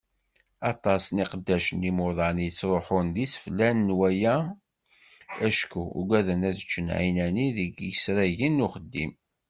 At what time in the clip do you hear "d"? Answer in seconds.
3.15-3.17